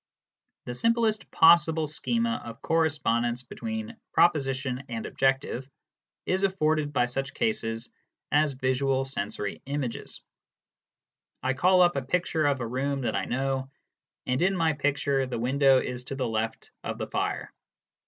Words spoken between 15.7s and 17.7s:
is to the left of the fire.